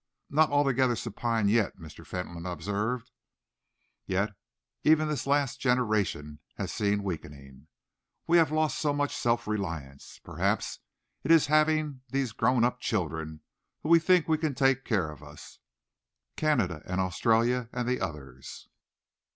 "Not 0.31 0.49
altogether 0.49 0.95
supine 0.95 1.47
yet," 1.47 1.77
Mr. 1.77 2.03
Fentolin 2.03 2.47
observed, 2.47 3.11
"yet 4.07 4.31
even 4.83 5.07
this 5.07 5.27
last 5.27 5.59
generation 5.59 6.39
has 6.55 6.71
seen 6.73 7.03
weakening. 7.03 7.67
We 8.25 8.37
have 8.37 8.51
lost 8.51 8.79
so 8.79 8.93
much 8.93 9.15
self 9.15 9.45
reliance. 9.45 10.19
Perhaps 10.23 10.79
it 11.23 11.29
is 11.29 11.45
having 11.45 12.01
these 12.09 12.31
grown 12.31 12.63
up 12.63 12.79
children 12.79 13.41
who 13.83 13.89
we 13.89 13.99
think 13.99 14.25
can 14.25 14.55
take 14.55 14.85
care 14.85 15.11
of 15.11 15.21
us 15.21 15.59
Canada 16.35 16.81
and 16.87 16.99
Australia, 16.99 17.69
and 17.71 17.87
the 17.87 18.01
others. 18.01 18.69